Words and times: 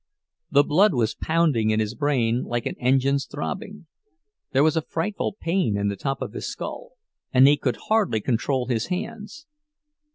The 0.49 0.63
blood 0.63 0.95
was 0.95 1.13
pounding 1.13 1.69
in 1.69 1.79
his 1.79 1.93
brain 1.93 2.41
like 2.43 2.65
an 2.65 2.73
engine's 2.79 3.27
throbbing; 3.27 3.85
there 4.51 4.63
was 4.63 4.75
a 4.75 4.81
frightful 4.81 5.37
pain 5.39 5.77
in 5.77 5.89
the 5.89 5.95
top 5.95 6.23
of 6.23 6.33
his 6.33 6.51
skull, 6.51 6.93
and 7.31 7.47
he 7.47 7.55
could 7.55 7.77
hardly 7.87 8.19
control 8.19 8.65
his 8.65 8.87
hands. 8.87 9.45